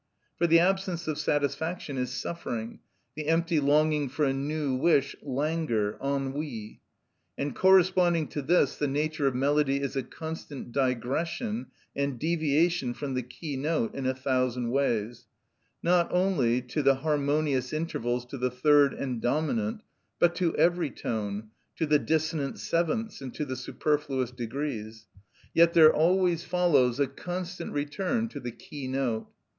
[0.35, 2.79] For the absence of satisfaction is suffering,
[3.15, 6.81] the empty longing for a new wish, languor, ennui.
[7.37, 13.13] And corresponding to this the nature of melody is a constant digression and deviation from
[13.13, 15.27] the key note in a thousand ways,
[15.83, 19.81] not only to the harmonious intervals to the third and dominant,
[20.17, 25.05] but to every tone, to the dissonant sevenths and to the superfluous degrees;
[25.53, 29.27] yet there always follows a constant return to the key note.